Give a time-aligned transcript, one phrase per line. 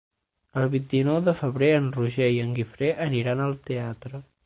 [0.61, 4.29] El vint-i-nou de febrer en Roger i en Guifré aniran al teatre.